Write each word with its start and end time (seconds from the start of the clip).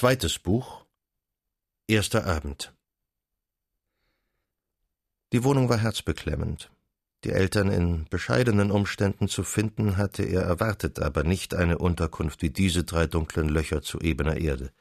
Zweites 0.00 0.38
Buch 0.38 0.86
Erster 1.86 2.24
Abend 2.24 2.74
Die 5.30 5.44
Wohnung 5.44 5.68
war 5.68 5.76
herzbeklemmend. 5.76 6.70
Die 7.24 7.32
Eltern 7.32 7.70
in 7.70 8.06
bescheidenen 8.08 8.70
Umständen 8.70 9.28
zu 9.28 9.44
finden, 9.44 9.98
hatte 9.98 10.22
er 10.22 10.40
erwartet, 10.40 11.00
aber 11.00 11.22
nicht 11.22 11.52
eine 11.52 11.76
Unterkunft 11.76 12.40
wie 12.40 12.48
diese 12.48 12.82
drei 12.82 13.06
dunklen 13.06 13.50
Löcher 13.50 13.82
zu 13.82 14.00
ebener 14.00 14.38
Erde, 14.38 14.72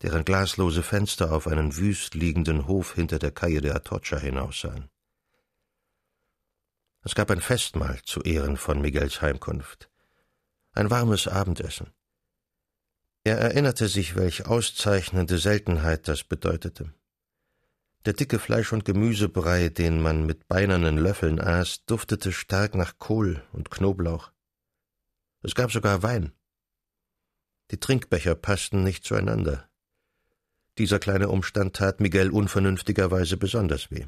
deren 0.00 0.24
glaslose 0.24 0.82
Fenster 0.82 1.30
auf 1.30 1.46
einen 1.46 1.76
wüst 1.76 2.14
liegenden 2.14 2.66
Hof 2.66 2.94
hinter 2.94 3.18
der 3.18 3.30
Calle 3.30 3.60
de 3.60 3.72
Atocha 3.72 4.16
hinaussahen. 4.16 4.88
Es 7.02 7.14
gab 7.14 7.30
ein 7.30 7.42
Festmahl 7.42 8.00
zu 8.04 8.22
Ehren 8.22 8.56
von 8.56 8.80
Miguels 8.80 9.20
Heimkunft. 9.20 9.90
Ein 10.72 10.88
warmes 10.88 11.28
Abendessen. 11.28 11.92
Er 13.26 13.38
erinnerte 13.38 13.88
sich, 13.88 14.16
welch 14.16 14.46
auszeichnende 14.46 15.38
Seltenheit 15.38 16.08
das 16.08 16.24
bedeutete. 16.24 16.92
Der 18.04 18.12
dicke 18.12 18.38
Fleisch- 18.38 18.74
und 18.74 18.84
Gemüsebrei, 18.84 19.70
den 19.70 20.02
man 20.02 20.26
mit 20.26 20.46
beinernen 20.46 20.98
Löffeln 20.98 21.40
aß, 21.40 21.86
duftete 21.86 22.32
stark 22.32 22.74
nach 22.74 22.98
Kohl 22.98 23.42
und 23.52 23.70
Knoblauch. 23.70 24.30
Es 25.42 25.54
gab 25.54 25.72
sogar 25.72 26.02
Wein. 26.02 26.32
Die 27.70 27.80
Trinkbecher 27.80 28.34
passten 28.34 28.82
nicht 28.82 29.04
zueinander. 29.04 29.70
Dieser 30.76 30.98
kleine 30.98 31.30
Umstand 31.30 31.76
tat 31.76 32.00
Miguel 32.00 32.30
unvernünftigerweise 32.30 33.38
besonders 33.38 33.90
weh. 33.90 34.06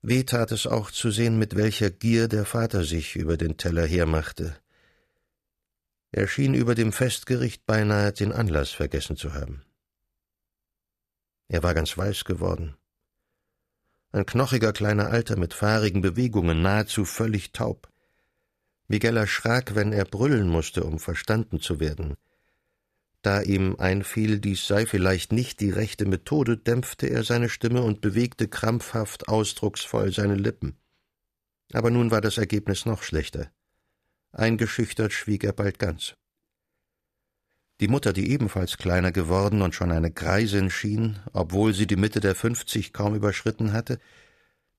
Weh 0.00 0.24
tat 0.24 0.50
es 0.50 0.66
auch 0.66 0.90
zu 0.90 1.10
sehen, 1.10 1.38
mit 1.38 1.56
welcher 1.56 1.90
Gier 1.90 2.28
der 2.28 2.46
Vater 2.46 2.84
sich 2.84 3.16
über 3.16 3.36
den 3.36 3.58
Teller 3.58 3.86
hermachte, 3.86 4.56
er 6.16 6.28
schien 6.28 6.54
über 6.54 6.76
dem 6.76 6.92
Festgericht 6.92 7.66
beinahe 7.66 8.12
den 8.12 8.30
Anlass 8.30 8.70
vergessen 8.70 9.16
zu 9.16 9.34
haben. 9.34 9.64
Er 11.48 11.64
war 11.64 11.74
ganz 11.74 11.98
weiß 11.98 12.24
geworden. 12.24 12.76
Ein 14.12 14.24
knochiger 14.24 14.72
kleiner 14.72 15.08
Alter 15.08 15.36
mit 15.36 15.54
fahrigen 15.54 16.02
Bewegungen, 16.02 16.62
nahezu 16.62 17.04
völlig 17.04 17.50
taub. 17.50 17.88
Miguel 18.86 19.16
erschrak, 19.16 19.74
wenn 19.74 19.92
er 19.92 20.04
brüllen 20.04 20.48
musste, 20.48 20.84
um 20.84 21.00
verstanden 21.00 21.58
zu 21.58 21.80
werden. 21.80 22.14
Da 23.22 23.40
ihm 23.40 23.74
einfiel, 23.80 24.38
dies 24.38 24.68
sei 24.68 24.86
vielleicht 24.86 25.32
nicht 25.32 25.58
die 25.58 25.70
rechte 25.70 26.06
Methode, 26.06 26.56
dämpfte 26.56 27.08
er 27.08 27.24
seine 27.24 27.48
Stimme 27.48 27.82
und 27.82 28.00
bewegte 28.00 28.46
krampfhaft 28.46 29.26
ausdrucksvoll 29.26 30.12
seine 30.12 30.36
Lippen. 30.36 30.78
Aber 31.72 31.90
nun 31.90 32.12
war 32.12 32.20
das 32.20 32.38
Ergebnis 32.38 32.86
noch 32.86 33.02
schlechter. 33.02 33.50
Eingeschüchtert 34.34 35.12
schwieg 35.12 35.44
er 35.44 35.52
bald 35.52 35.78
ganz. 35.78 36.14
Die 37.80 37.88
Mutter, 37.88 38.12
die 38.12 38.30
ebenfalls 38.30 38.76
kleiner 38.78 39.12
geworden 39.12 39.62
und 39.62 39.74
schon 39.74 39.90
eine 39.90 40.10
Greisin 40.10 40.70
schien, 40.70 41.20
obwohl 41.32 41.72
sie 41.74 41.86
die 41.86 41.96
Mitte 41.96 42.20
der 42.20 42.34
fünfzig 42.34 42.92
kaum 42.92 43.14
überschritten 43.14 43.72
hatte, 43.72 43.98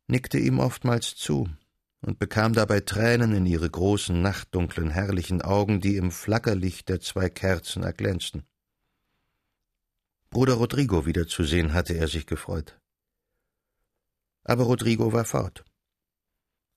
nickte 0.08 0.38
ihm 0.38 0.60
oftmals 0.60 1.16
zu 1.16 1.50
und 2.02 2.20
bekam 2.20 2.54
dabei 2.54 2.82
Tränen 2.82 3.34
in 3.34 3.46
ihre 3.46 3.70
großen, 3.70 4.22
nachtdunklen, 4.22 4.92
herrlichen 4.92 5.42
Augen, 5.42 5.82
die 5.82 5.96
im 5.98 6.12
Flackerlicht 6.12 6.88
der 6.90 7.02
zwei 7.02 7.30
Kerzen 7.30 7.84
erglänzten. 7.84 8.44
Bruder 10.30 10.56
Rodrigo 10.56 11.06
wiederzusehen 11.06 11.74
hatte 11.74 11.94
er 11.94 12.08
sich 12.08 12.28
gefreut. 12.28 12.80
Aber 14.44 14.66
Rodrigo 14.66 15.14
war 15.14 15.26
fort. 15.26 15.66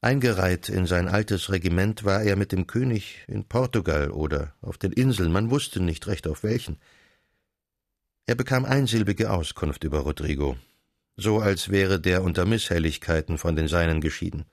Eingereiht 0.00 0.68
in 0.68 0.86
sein 0.86 1.08
altes 1.08 1.50
Regiment 1.50 2.04
war 2.04 2.22
er 2.22 2.36
mit 2.36 2.52
dem 2.52 2.68
König 2.68 3.24
in 3.26 3.44
Portugal 3.44 4.12
oder 4.12 4.54
auf 4.60 4.78
den 4.78 4.92
Inseln, 4.92 5.32
man 5.32 5.50
wusste 5.50 5.80
nicht 5.80 6.06
recht 6.06 6.28
auf 6.28 6.44
welchen. 6.44 6.78
Er 8.26 8.36
bekam 8.36 8.64
einsilbige 8.64 9.30
Auskunft 9.30 9.82
über 9.82 10.00
Rodrigo, 10.00 10.56
so 11.16 11.40
als 11.40 11.70
wäre 11.70 12.00
der 12.00 12.22
unter 12.22 12.44
Misshelligkeiten 12.44 13.38
von 13.38 13.56
den 13.56 13.66
Seinen 13.66 14.00
geschieden. 14.00 14.44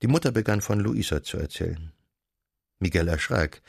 Die 0.00 0.06
Mutter 0.06 0.32
begann 0.32 0.62
von 0.62 0.80
Luisa 0.80 1.22
zu 1.22 1.36
erzählen. 1.36 1.92
Miguel 2.78 3.08
erschrak. 3.08 3.60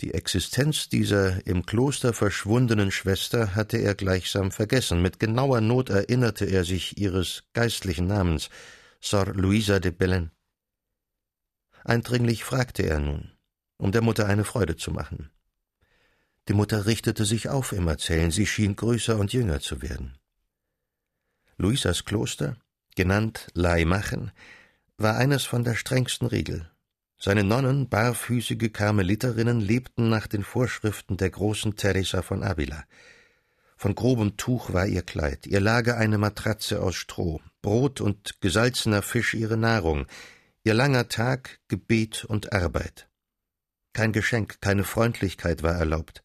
Die 0.00 0.14
Existenz 0.14 0.88
dieser 0.88 1.46
im 1.46 1.64
Kloster 1.64 2.12
verschwundenen 2.12 2.90
Schwester 2.90 3.54
hatte 3.54 3.76
er 3.76 3.94
gleichsam 3.94 4.50
vergessen. 4.50 5.00
Mit 5.00 5.20
genauer 5.20 5.60
Not 5.60 5.90
erinnerte 5.90 6.44
er 6.44 6.64
sich 6.64 6.98
ihres 6.98 7.44
geistlichen 7.52 8.08
Namens, 8.08 8.50
Sor 9.04 9.34
Luisa 9.34 9.80
de 9.80 9.90
Belen. 9.90 10.30
Eindringlich 11.82 12.44
fragte 12.44 12.84
er 12.84 13.00
nun, 13.00 13.32
um 13.76 13.90
der 13.90 14.00
Mutter 14.00 14.26
eine 14.26 14.44
Freude 14.44 14.76
zu 14.76 14.92
machen. 14.92 15.32
Die 16.46 16.52
Mutter 16.52 16.86
richtete 16.86 17.24
sich 17.24 17.48
auf 17.48 17.72
im 17.72 17.88
Erzählen, 17.88 18.30
sie 18.30 18.46
schien 18.46 18.76
größer 18.76 19.18
und 19.18 19.32
jünger 19.32 19.58
zu 19.58 19.82
werden. 19.82 20.18
Luisas 21.56 22.04
Kloster, 22.04 22.56
genannt 22.94 23.48
Laimachen, 23.54 24.30
war 24.98 25.16
eines 25.16 25.42
von 25.42 25.64
der 25.64 25.74
strengsten 25.74 26.28
Regel. 26.28 26.70
Seine 27.18 27.42
Nonnen, 27.42 27.88
barfüßige 27.88 28.72
Karmeliterinnen, 28.72 29.60
lebten 29.60 30.10
nach 30.10 30.28
den 30.28 30.44
Vorschriften 30.44 31.16
der 31.16 31.30
großen 31.30 31.74
Teresa 31.74 32.22
von 32.22 32.44
Avila. 32.44 32.84
Von 33.76 33.96
grobem 33.96 34.36
Tuch 34.36 34.72
war 34.72 34.86
ihr 34.86 35.02
Kleid, 35.02 35.48
ihr 35.48 35.60
Lager 35.60 35.96
eine 35.96 36.18
Matratze 36.18 36.80
aus 36.80 36.94
Stroh, 36.94 37.40
Brot 37.62 38.00
und 38.00 38.40
gesalzener 38.40 39.02
Fisch 39.02 39.34
ihre 39.34 39.56
Nahrung, 39.56 40.06
ihr 40.64 40.74
langer 40.74 41.08
Tag 41.08 41.60
Gebet 41.68 42.24
und 42.24 42.52
Arbeit. 42.52 43.08
Kein 43.92 44.12
Geschenk, 44.12 44.60
keine 44.60 44.84
Freundlichkeit 44.84 45.62
war 45.62 45.74
erlaubt. 45.74 46.24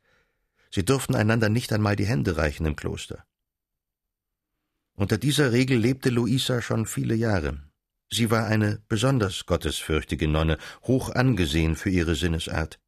Sie 0.72 0.84
durften 0.84 1.16
einander 1.16 1.50
nicht 1.50 1.72
einmal 1.72 1.96
die 1.96 2.06
Hände 2.06 2.38
reichen 2.38 2.66
im 2.66 2.76
Kloster. 2.76 3.26
Unter 4.96 5.18
dieser 5.18 5.52
Regel 5.52 5.78
lebte 5.78 6.09
Luisa 6.09 6.62
schon 6.62 6.86
viele 6.86 7.14
Jahre. 7.14 7.62
Sie 8.09 8.31
war 8.31 8.47
eine 8.47 8.81
besonders 8.88 9.46
gottesfürchtige 9.46 10.28
Nonne, 10.28 10.58
hoch 10.84 11.09
angesehen 11.09 11.76
für 11.76 11.90
ihre 11.90 12.16
Sinnesart. 12.16 12.80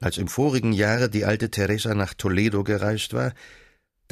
Als 0.00 0.18
im 0.18 0.28
vorigen 0.28 0.72
Jahre 0.72 1.08
die 1.08 1.24
alte 1.24 1.50
Teresa 1.50 1.94
nach 1.94 2.12
Toledo 2.14 2.64
gereist 2.64 3.14
war, 3.14 3.32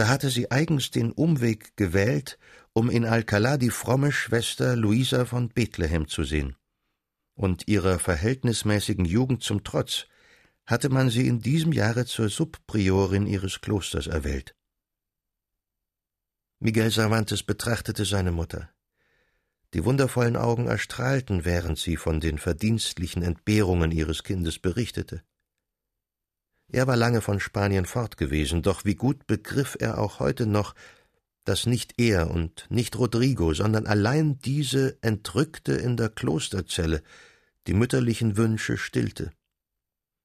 da 0.02 0.08
hatte 0.08 0.30
sie 0.30 0.50
eigens 0.50 0.90
den 0.90 1.12
Umweg 1.12 1.76
gewählt, 1.76 2.36
um 2.72 2.90
in 2.90 3.06
Alcalá 3.06 3.56
die 3.56 3.70
fromme 3.70 4.10
Schwester 4.10 4.74
Luisa 4.74 5.26
von 5.26 5.48
Bethlehem 5.48 6.08
zu 6.08 6.24
sehen. 6.24 6.56
Und 7.34 7.68
ihrer 7.68 8.00
verhältnismäßigen 8.00 9.04
Jugend 9.04 9.44
zum 9.44 9.62
Trotz 9.62 10.08
hatte 10.66 10.88
man 10.88 11.08
sie 11.08 11.28
in 11.28 11.38
diesem 11.38 11.72
Jahre 11.72 12.04
zur 12.04 12.30
Subpriorin 12.30 13.28
ihres 13.28 13.60
Klosters 13.60 14.08
erwählt. 14.08 14.56
Miguel 16.58 16.90
Cervantes 16.90 17.44
betrachtete 17.44 18.04
seine 18.04 18.32
Mutter. 18.32 18.70
Die 19.72 19.84
wundervollen 19.84 20.36
Augen 20.36 20.66
erstrahlten, 20.66 21.44
während 21.44 21.78
sie 21.78 21.96
von 21.96 22.18
den 22.18 22.38
verdienstlichen 22.38 23.22
Entbehrungen 23.22 23.92
ihres 23.92 24.24
Kindes 24.24 24.58
berichtete. 24.58 25.22
Er 26.72 26.86
war 26.86 26.96
lange 26.96 27.20
von 27.20 27.38
Spanien 27.38 27.84
fort 27.84 28.16
gewesen, 28.16 28.62
doch 28.62 28.86
wie 28.86 28.94
gut 28.94 29.26
begriff 29.26 29.76
er 29.78 29.98
auch 29.98 30.20
heute 30.20 30.46
noch, 30.46 30.74
dass 31.44 31.66
nicht 31.66 32.00
er 32.00 32.30
und 32.30 32.66
nicht 32.70 32.98
Rodrigo, 32.98 33.52
sondern 33.52 33.86
allein 33.86 34.38
diese 34.38 34.96
Entrückte 35.02 35.74
in 35.74 35.98
der 35.98 36.08
Klosterzelle 36.08 37.02
die 37.66 37.74
mütterlichen 37.74 38.38
Wünsche 38.38 38.78
stillte. 38.78 39.32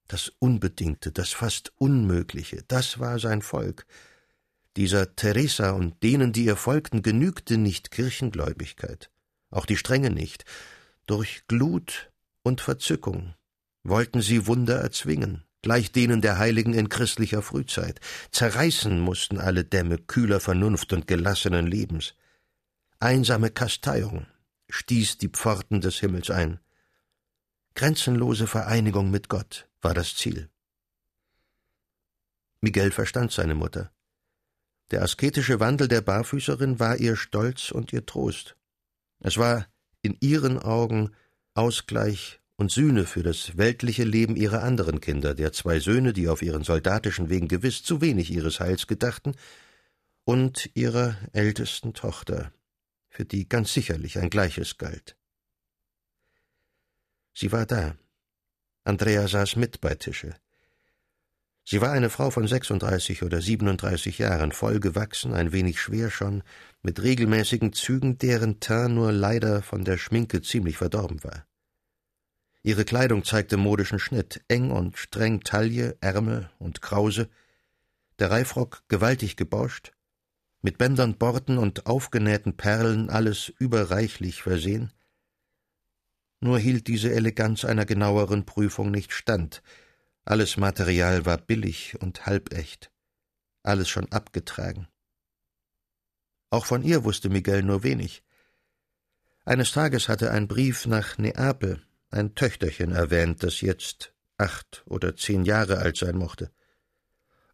Das 0.06 0.32
Unbedingte, 0.38 1.12
das 1.12 1.32
fast 1.32 1.72
Unmögliche, 1.76 2.64
das 2.66 2.98
war 2.98 3.18
sein 3.18 3.42
Volk. 3.42 3.86
Dieser 4.76 5.16
Teresa 5.16 5.72
und 5.72 6.02
denen, 6.02 6.32
die 6.32 6.46
ihr 6.46 6.56
folgten, 6.56 7.02
genügte 7.02 7.58
nicht 7.58 7.90
Kirchengläubigkeit, 7.90 9.10
auch 9.50 9.66
die 9.66 9.76
Strenge 9.76 10.10
nicht. 10.10 10.46
Durch 11.06 11.42
Glut 11.46 12.10
und 12.42 12.62
Verzückung 12.62 13.34
wollten 13.82 14.22
sie 14.22 14.46
Wunder 14.46 14.80
erzwingen, 14.80 15.44
gleich 15.62 15.92
denen 15.92 16.20
der 16.20 16.38
Heiligen 16.38 16.74
in 16.74 16.88
christlicher 16.88 17.42
Frühzeit. 17.42 18.00
Zerreißen 18.30 19.00
mussten 19.00 19.38
alle 19.38 19.64
Dämme 19.64 19.98
kühler 19.98 20.40
Vernunft 20.40 20.92
und 20.92 21.06
gelassenen 21.06 21.66
Lebens. 21.66 22.14
Einsame 23.00 23.50
Kasteiung 23.50 24.26
stieß 24.68 25.18
die 25.18 25.28
Pforten 25.28 25.80
des 25.80 25.98
Himmels 25.98 26.30
ein. 26.30 26.60
Grenzenlose 27.74 28.46
Vereinigung 28.46 29.10
mit 29.10 29.28
Gott 29.28 29.68
war 29.80 29.94
das 29.94 30.16
Ziel. 30.16 30.50
Miguel 32.60 32.90
verstand 32.90 33.30
seine 33.30 33.54
Mutter. 33.54 33.92
Der 34.90 35.02
asketische 35.02 35.60
Wandel 35.60 35.86
der 35.86 36.00
Barfüßerin 36.00 36.80
war 36.80 36.96
ihr 36.96 37.14
Stolz 37.14 37.70
und 37.70 37.92
ihr 37.92 38.04
Trost. 38.06 38.56
Es 39.20 39.36
war 39.36 39.66
in 40.02 40.16
ihren 40.20 40.58
Augen 40.58 41.14
Ausgleich 41.54 42.40
und 42.58 42.72
Sühne 42.72 43.06
für 43.06 43.22
das 43.22 43.56
weltliche 43.56 44.02
Leben 44.02 44.34
ihrer 44.34 44.64
anderen 44.64 45.00
Kinder, 45.00 45.34
der 45.34 45.52
zwei 45.52 45.78
Söhne, 45.78 46.12
die 46.12 46.28
auf 46.28 46.42
ihren 46.42 46.64
soldatischen 46.64 47.30
Wegen 47.30 47.46
gewiss 47.46 47.84
zu 47.84 48.00
wenig 48.00 48.32
ihres 48.32 48.58
Heils 48.58 48.88
gedachten, 48.88 49.34
und 50.24 50.68
ihrer 50.74 51.16
ältesten 51.32 51.94
Tochter, 51.94 52.52
für 53.08 53.24
die 53.24 53.48
ganz 53.48 53.72
sicherlich 53.72 54.18
ein 54.18 54.28
Gleiches 54.28 54.76
galt. 54.76 55.16
Sie 57.32 57.52
war 57.52 57.64
da. 57.64 57.96
Andrea 58.82 59.28
saß 59.28 59.54
mit 59.54 59.80
bei 59.80 59.94
Tische. 59.94 60.34
Sie 61.64 61.80
war 61.80 61.92
eine 61.92 62.10
Frau 62.10 62.30
von 62.30 62.48
36 62.48 63.22
oder 63.22 63.40
37 63.40 64.18
Jahren, 64.18 64.50
voll 64.50 64.80
gewachsen, 64.80 65.32
ein 65.32 65.52
wenig 65.52 65.80
schwer 65.80 66.10
schon, 66.10 66.42
mit 66.82 67.00
regelmäßigen 67.00 67.72
Zügen, 67.72 68.18
deren 68.18 68.58
Teint 68.58 68.94
nur 68.94 69.12
leider 69.12 69.62
von 69.62 69.84
der 69.84 69.96
Schminke 69.96 70.42
ziemlich 70.42 70.76
verdorben 70.76 71.22
war. 71.22 71.46
Ihre 72.62 72.84
Kleidung 72.84 73.24
zeigte 73.24 73.56
modischen 73.56 73.98
Schnitt, 73.98 74.42
eng 74.48 74.70
und 74.70 74.96
streng 74.98 75.40
Taille, 75.40 75.96
Ärmel 76.00 76.50
und 76.58 76.82
Krause, 76.82 77.28
der 78.18 78.30
Reifrock 78.30 78.82
gewaltig 78.88 79.36
gebauscht, 79.36 79.92
mit 80.60 80.76
Bändern, 80.76 81.16
Borten 81.16 81.56
und 81.56 81.86
aufgenähten 81.86 82.56
Perlen 82.56 83.10
alles 83.10 83.48
überreichlich 83.48 84.42
versehen. 84.42 84.92
Nur 86.40 86.58
hielt 86.58 86.88
diese 86.88 87.12
Eleganz 87.12 87.64
einer 87.64 87.86
genaueren 87.86 88.44
Prüfung 88.44 88.90
nicht 88.90 89.12
stand, 89.12 89.62
alles 90.24 90.56
Material 90.56 91.24
war 91.24 91.38
billig 91.38 91.96
und 92.00 92.26
halbecht, 92.26 92.90
alles 93.62 93.88
schon 93.88 94.10
abgetragen. 94.12 94.88
Auch 96.50 96.66
von 96.66 96.82
ihr 96.82 97.04
wusste 97.04 97.28
Miguel 97.28 97.62
nur 97.62 97.82
wenig. 97.82 98.22
Eines 99.44 99.72
Tages 99.72 100.08
hatte 100.08 100.30
ein 100.30 100.48
Brief 100.48 100.86
nach 100.86 101.18
Neapel 101.18 101.82
ein 102.10 102.34
Töchterchen 102.34 102.92
erwähnt, 102.92 103.42
das 103.42 103.60
jetzt 103.60 104.12
acht 104.36 104.82
oder 104.86 105.16
zehn 105.16 105.44
Jahre 105.44 105.78
alt 105.78 105.96
sein 105.96 106.16
mochte. 106.16 106.50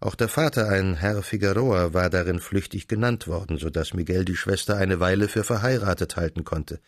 Auch 0.01 0.15
der 0.15 0.29
Vater, 0.29 0.69
ein 0.69 0.97
Herr 0.97 1.23
Figueroa, 1.23 1.95
war 1.95 2.11
darin 2.11 2.39
flüchtig 2.39 2.89
genannt 2.89 3.27
worden, 3.27 3.59
so 3.59 3.71
dass 3.71 3.95
Miguel 3.95 4.25
die 4.25 4.37
Schwester 4.37 4.77
eine 4.77 5.01
Weile 5.01 5.29
für 5.29 5.45
verheiratet 5.45 6.17
halten 6.17 6.45
konnte. 6.45 6.81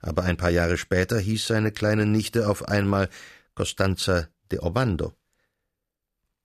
Aber 0.00 0.24
ein 0.24 0.36
paar 0.36 0.50
Jahre 0.50 0.76
später 0.76 1.18
hieß 1.18 1.46
seine 1.46 1.70
kleine 1.70 2.04
Nichte 2.04 2.48
auf 2.48 2.66
einmal 2.66 3.08
Costanza 3.54 4.28
de 4.50 4.58
Obando. 4.58 5.12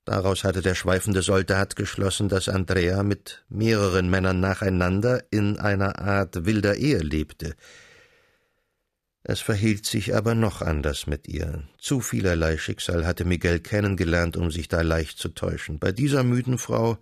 Daraus 0.06 0.44
hatte 0.44 0.62
der 0.62 0.76
schweifende 0.76 1.22
Soldat 1.22 1.76
geschlossen, 1.76 2.30
dass 2.30 2.50
Andrea 2.50 3.04
mit 3.04 3.44
mehreren 3.50 4.10
Männern 4.10 4.40
nacheinander 4.40 5.24
in 5.30 5.60
einer 5.60 6.00
Art 6.00 6.46
wilder 6.46 6.76
Ehe 6.76 7.00
lebte. 7.00 7.56
Es 9.32 9.42
verhielt 9.42 9.86
sich 9.86 10.16
aber 10.16 10.34
noch 10.34 10.64
anders 10.64 11.06
mit 11.06 11.28
ihr. 11.28 11.64
Zu 11.78 12.02
vielerlei 12.02 12.58
Schicksal 12.58 13.06
hatte 13.06 13.26
Miguel 13.26 13.60
kennengelernt, 13.60 14.36
um 14.38 14.50
sich 14.50 14.70
da 14.70 14.82
leicht 14.82 15.20
zu 15.20 15.30
täuschen. 15.30 15.78
Bei 15.78 15.92
dieser 15.92 16.24
müden 16.24 16.58
Frau 16.58 16.98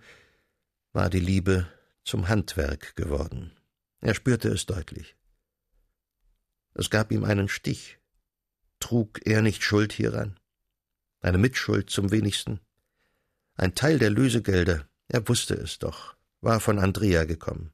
war 0.91 1.09
die 1.09 1.21
Liebe 1.21 1.71
zum 2.03 2.27
Handwerk 2.27 2.97
geworden. 2.97 3.53
Er 4.01 4.13
spürte 4.13 4.49
es 4.49 4.65
deutlich. 4.65 5.15
Es 6.73 6.89
gab 6.89 7.13
ihm 7.13 7.23
einen 7.23 7.47
Stich. 7.47 7.97
Trug 8.81 9.25
er 9.25 9.41
nicht 9.41 9.63
Schuld 9.63 9.93
hieran? 9.93 10.37
Eine 11.21 11.37
Mitschuld 11.37 11.89
zum 11.89 12.11
wenigsten? 12.11 12.59
Ein 13.55 13.73
Teil 13.73 13.99
der 13.99 14.09
Lösegelder, 14.09 14.85
er 15.07 15.25
wusste 15.29 15.53
es 15.53 15.79
doch, 15.79 16.17
war 16.41 16.59
von 16.59 16.77
Andrea 16.77 17.23
gekommen. 17.23 17.71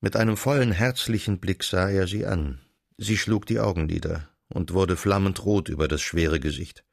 Mit 0.00 0.14
einem 0.14 0.36
vollen, 0.36 0.70
herzlichen 0.70 1.40
Blick 1.40 1.64
sah 1.64 1.90
er 1.90 2.06
sie 2.06 2.24
an. 2.24 2.60
Sie 2.98 3.16
schlug 3.16 3.46
die 3.46 3.60
Augenlider 3.60 4.28
und 4.48 4.72
wurde 4.72 4.96
flammend 4.96 5.44
rot 5.44 5.68
über 5.68 5.86
das 5.86 6.02
schwere 6.02 6.40
Gesicht. 6.40 6.84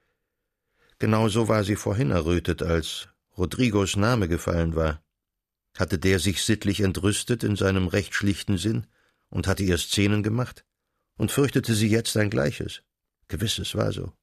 Genau 1.00 1.28
so 1.30 1.48
war 1.48 1.64
sie 1.64 1.76
vorhin 1.76 2.12
errötet, 2.12 2.62
als 2.62 3.10
Rodrigos 3.36 3.96
Name 3.96 4.28
gefallen 4.28 4.76
war. 4.76 5.04
Hatte 5.76 5.98
der 6.00 6.20
sich 6.20 6.44
sittlich 6.44 6.82
entrüstet 6.82 7.44
in 7.44 7.56
seinem 7.56 7.88
recht 7.88 8.14
schlichten 8.14 8.58
Sinn 8.58 8.86
und 9.30 9.48
hatte 9.48 9.64
ihr 9.64 9.78
Szenen 9.78 10.24
gemacht? 10.24 10.64
Und 11.18 11.32
fürchtete 11.32 11.74
sie 11.74 11.90
jetzt 11.90 12.16
ein 12.18 12.30
Gleiches? 12.30 12.84
Gewiss, 13.28 13.58
es 13.58 13.76
war 13.76 13.92
so. 13.92 14.14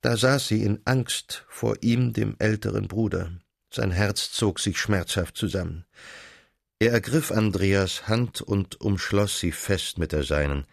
Da 0.00 0.16
saß 0.16 0.48
sie 0.48 0.64
in 0.64 0.80
Angst 0.84 1.46
vor 1.48 1.76
ihm, 1.82 2.12
dem 2.12 2.34
älteren 2.38 2.88
Bruder. 2.88 3.30
Sein 3.70 3.92
Herz 3.92 4.32
zog 4.32 4.58
sich 4.58 4.78
schmerzhaft 4.78 5.36
zusammen. 5.36 5.86
Er 6.82 6.90
ergriff 6.90 7.30
Andreas 7.30 8.08
Hand 8.08 8.40
und 8.42 8.80
umschloss 8.80 9.38
sie 9.38 9.52
fest 9.52 9.98
mit 9.98 10.10
der 10.10 10.24
seinen. 10.24 10.66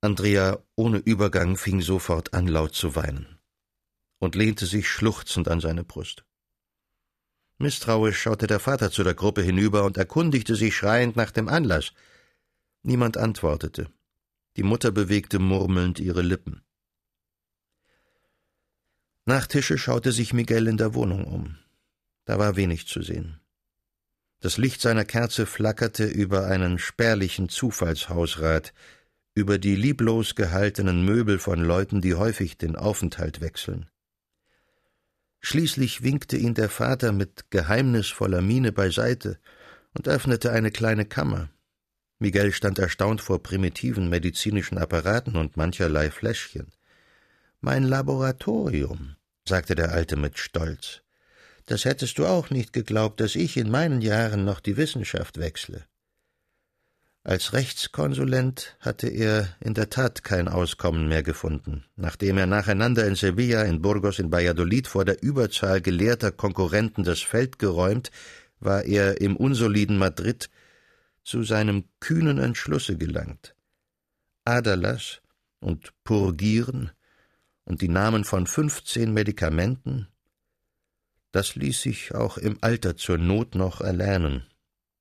Andrea 0.00 0.58
ohne 0.74 0.98
Übergang 0.98 1.56
fing 1.56 1.80
sofort 1.82 2.34
an, 2.34 2.48
laut 2.48 2.74
zu 2.74 2.96
weinen 2.96 3.38
und 4.18 4.34
lehnte 4.34 4.66
sich 4.66 4.88
schluchzend 4.88 5.46
an 5.46 5.60
seine 5.60 5.84
Brust. 5.84 6.24
Misstrauisch 7.58 8.18
schaute 8.18 8.48
der 8.48 8.58
Vater 8.58 8.90
zu 8.90 9.04
der 9.04 9.14
Gruppe 9.14 9.40
hinüber 9.40 9.84
und 9.84 9.96
erkundigte 9.96 10.56
sich 10.56 10.74
schreiend 10.74 11.14
nach 11.14 11.30
dem 11.30 11.48
Anlass. 11.48 11.92
Niemand 12.82 13.18
antwortete. 13.18 13.88
Die 14.56 14.64
Mutter 14.64 14.90
bewegte 14.90 15.38
murmelnd 15.38 16.00
ihre 16.00 16.22
Lippen. 16.22 16.64
Nach 19.26 19.46
Tische 19.46 19.78
schaute 19.78 20.10
sich 20.10 20.32
Miguel 20.32 20.66
in 20.66 20.76
der 20.76 20.92
Wohnung 20.94 21.24
um. 21.24 21.56
Da 22.24 22.40
war 22.40 22.56
wenig 22.56 22.88
zu 22.88 23.00
sehen. 23.00 23.38
Das 24.40 24.56
Licht 24.56 24.80
seiner 24.80 25.04
Kerze 25.04 25.46
flackerte 25.46 26.04
über 26.04 26.46
einen 26.46 26.78
spärlichen 26.78 27.48
Zufallshausrat, 27.48 28.72
über 29.34 29.58
die 29.58 29.74
lieblos 29.74 30.36
gehaltenen 30.36 31.04
Möbel 31.04 31.38
von 31.38 31.60
Leuten, 31.60 32.00
die 32.00 32.14
häufig 32.14 32.56
den 32.56 32.76
Aufenthalt 32.76 33.40
wechseln. 33.40 33.90
Schließlich 35.40 36.02
winkte 36.02 36.36
ihn 36.36 36.54
der 36.54 36.68
Vater 36.68 37.12
mit 37.12 37.50
geheimnisvoller 37.50 38.40
Miene 38.40 38.72
beiseite 38.72 39.38
und 39.96 40.08
öffnete 40.08 40.52
eine 40.52 40.70
kleine 40.70 41.04
Kammer. 41.04 41.50
Miguel 42.18 42.52
stand 42.52 42.78
erstaunt 42.78 43.20
vor 43.20 43.42
primitiven 43.42 44.08
medizinischen 44.08 44.78
Apparaten 44.78 45.36
und 45.36 45.56
mancherlei 45.56 46.10
Fläschchen. 46.10 46.72
Mein 47.60 47.84
Laboratorium, 47.84 49.16
sagte 49.48 49.74
der 49.74 49.92
Alte 49.92 50.16
mit 50.16 50.38
Stolz. 50.38 51.02
Das 51.68 51.84
hättest 51.84 52.16
du 52.16 52.24
auch 52.24 52.48
nicht 52.48 52.72
geglaubt, 52.72 53.20
dass 53.20 53.34
ich 53.34 53.58
in 53.58 53.70
meinen 53.70 54.00
Jahren 54.00 54.46
noch 54.46 54.60
die 54.60 54.78
Wissenschaft 54.78 55.38
wechsle. 55.38 55.84
Als 57.24 57.52
Rechtskonsulent 57.52 58.74
hatte 58.80 59.06
er 59.06 59.54
in 59.60 59.74
der 59.74 59.90
Tat 59.90 60.24
kein 60.24 60.48
Auskommen 60.48 61.08
mehr 61.08 61.22
gefunden. 61.22 61.84
Nachdem 61.94 62.38
er 62.38 62.46
nacheinander 62.46 63.06
in 63.06 63.16
Sevilla, 63.16 63.64
in 63.64 63.82
Burgos, 63.82 64.18
in 64.18 64.32
Valladolid 64.32 64.86
vor 64.86 65.04
der 65.04 65.22
Überzahl 65.22 65.82
gelehrter 65.82 66.32
Konkurrenten 66.32 67.04
das 67.04 67.20
Feld 67.20 67.58
geräumt, 67.58 68.10
war 68.60 68.84
er 68.84 69.20
im 69.20 69.36
unsoliden 69.36 69.98
Madrid 69.98 70.48
zu 71.22 71.42
seinem 71.42 71.84
kühnen 72.00 72.38
Entschlusse 72.38 72.96
gelangt. 72.96 73.54
Aderlass 74.46 75.20
und 75.60 75.92
Purgieren 76.02 76.92
und 77.66 77.82
die 77.82 77.90
Namen 77.90 78.24
von 78.24 78.46
fünfzehn 78.46 79.12
Medikamenten, 79.12 80.08
das 81.32 81.54
ließ 81.54 81.82
sich 81.82 82.14
auch 82.14 82.38
im 82.38 82.58
Alter 82.60 82.96
zur 82.96 83.18
Not 83.18 83.54
noch 83.54 83.80
erlernen. 83.80 84.44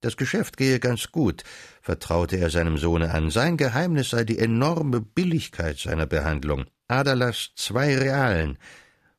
Das 0.01 0.15
Geschäft 0.15 0.57
gehe 0.57 0.79
ganz 0.79 1.11
gut, 1.11 1.43
vertraute 1.81 2.37
er 2.37 2.49
seinem 2.49 2.77
Sohne 2.77 3.13
an. 3.13 3.31
Sein 3.31 3.57
Geheimnis 3.57 4.11
sei 4.11 4.23
die 4.23 4.37
enorme 4.37 5.01
Billigkeit 5.01 5.79
seiner 5.79 6.05
Behandlung. 6.05 6.65
Adalas 6.87 7.51
zwei 7.55 7.97
Realen. 7.97 8.59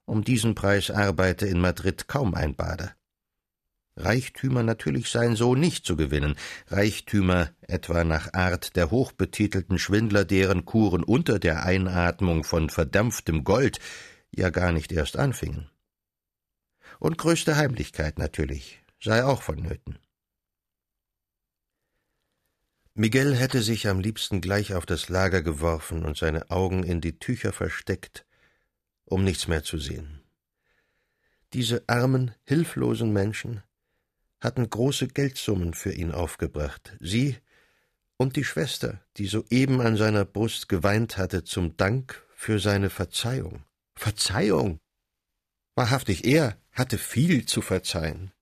Um 0.04 0.22
diesen 0.22 0.54
Preis 0.54 0.90
arbeite 0.90 1.46
in 1.46 1.60
Madrid 1.60 2.06
kaum 2.06 2.34
ein 2.34 2.54
Bader. 2.54 2.94
Reichtümer 3.96 4.62
natürlich 4.62 5.10
seien 5.10 5.34
so 5.34 5.56
nicht 5.56 5.84
zu 5.84 5.96
gewinnen, 5.96 6.36
Reichtümer 6.68 7.50
etwa 7.62 8.04
nach 8.04 8.32
Art 8.32 8.76
der 8.76 8.92
hochbetitelten 8.92 9.78
Schwindler, 9.78 10.24
deren 10.24 10.64
Kuren 10.64 11.02
unter 11.02 11.40
der 11.40 11.64
Einatmung 11.64 12.44
von 12.44 12.70
verdampftem 12.70 13.42
Gold 13.42 13.80
ja 14.30 14.50
gar 14.50 14.70
nicht 14.70 14.92
erst 14.92 15.16
anfingen. 15.16 15.68
Und 16.98 17.18
größte 17.18 17.56
Heimlichkeit 17.56 18.18
natürlich 18.18 18.82
sei 19.00 19.24
auch 19.24 19.42
vonnöten. 19.42 19.98
Miguel 22.94 23.36
hätte 23.36 23.62
sich 23.62 23.86
am 23.86 24.00
liebsten 24.00 24.40
gleich 24.40 24.74
auf 24.74 24.84
das 24.84 25.08
Lager 25.08 25.40
geworfen 25.40 26.04
und 26.04 26.16
seine 26.16 26.50
Augen 26.50 26.82
in 26.82 27.00
die 27.00 27.20
Tücher 27.20 27.52
versteckt, 27.52 28.26
um 29.04 29.22
nichts 29.22 29.46
mehr 29.46 29.62
zu 29.62 29.78
sehen. 29.78 30.20
Diese 31.52 31.84
armen, 31.88 32.34
hilflosen 32.44 33.12
Menschen 33.12 33.62
hatten 34.40 34.68
große 34.68 35.08
Geldsummen 35.08 35.74
für 35.74 35.92
ihn 35.92 36.10
aufgebracht. 36.10 36.96
Sie 36.98 37.36
und 38.16 38.34
die 38.34 38.44
Schwester, 38.44 39.00
die 39.16 39.26
soeben 39.26 39.80
an 39.80 39.96
seiner 39.96 40.24
Brust 40.24 40.68
geweint 40.68 41.16
hatte 41.16 41.44
zum 41.44 41.76
Dank 41.76 42.24
für 42.34 42.58
seine 42.58 42.90
Verzeihung. 42.90 43.62
Verzeihung! 43.94 44.80
Wahrhaftig, 45.76 46.24
er 46.24 46.60
hatte 46.78 46.98
viel 46.98 47.46
zu 47.46 47.60
verzeihen. 47.60 48.32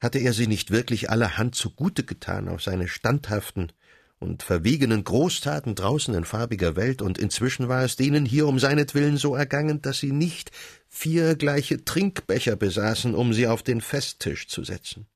Hatte 0.00 0.18
er 0.18 0.32
sie 0.32 0.46
nicht 0.46 0.70
wirklich 0.70 1.10
allerhand 1.10 1.54
zugute 1.54 2.04
getan 2.04 2.48
auf 2.48 2.62
seine 2.62 2.88
standhaften 2.88 3.72
und 4.18 4.42
verwegenen 4.42 5.04
Großtaten 5.04 5.74
draußen 5.74 6.14
in 6.14 6.24
farbiger 6.24 6.76
Welt, 6.76 7.02
und 7.02 7.18
inzwischen 7.18 7.68
war 7.68 7.84
es 7.84 7.96
denen 7.96 8.24
hier 8.24 8.46
um 8.46 8.58
seinetwillen 8.58 9.16
so 9.16 9.34
ergangen, 9.34 9.82
dass 9.82 9.98
sie 9.98 10.12
nicht 10.12 10.50
vier 10.88 11.36
gleiche 11.36 11.84
Trinkbecher 11.84 12.56
besaßen, 12.56 13.14
um 13.14 13.32
sie 13.32 13.46
auf 13.46 13.62
den 13.62 13.80
Festtisch 13.80 14.48
zu 14.48 14.64
setzen. 14.64 15.06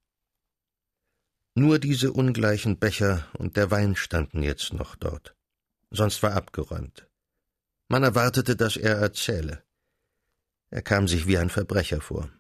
Nur 1.55 1.79
diese 1.79 2.13
ungleichen 2.13 2.79
Becher 2.79 3.27
und 3.37 3.57
der 3.57 3.71
Wein 3.71 3.97
standen 3.97 4.43
jetzt 4.43 4.73
noch 4.73 4.95
dort. 4.97 5.35
Sonst 5.91 6.23
war 6.23 6.35
abgeräumt. 6.35 7.09
Man 7.89 8.03
erwartete, 8.03 8.55
dass 8.55 8.77
er 8.77 8.97
erzähle. 8.97 9.63
Er 10.71 10.83
kam 10.83 11.09
sich 11.09 11.27
wie 11.27 11.39
ein 11.39 11.49
Verbrecher 11.49 12.01
vor. 12.01 12.31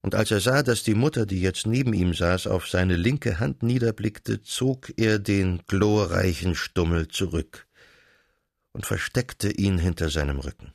Und 0.00 0.14
als 0.14 0.30
er 0.30 0.40
sah, 0.40 0.62
dass 0.62 0.84
die 0.84 0.94
Mutter, 0.94 1.26
die 1.26 1.40
jetzt 1.40 1.66
neben 1.66 1.92
ihm 1.92 2.14
saß, 2.14 2.46
auf 2.46 2.68
seine 2.68 2.96
linke 2.96 3.40
Hand 3.40 3.62
niederblickte, 3.62 4.42
zog 4.42 4.92
er 4.96 5.18
den 5.18 5.62
glorreichen 5.66 6.54
Stummel 6.54 7.08
zurück 7.08 7.66
und 8.72 8.86
versteckte 8.86 9.50
ihn 9.50 9.78
hinter 9.78 10.08
seinem 10.08 10.38
Rücken. 10.38 10.72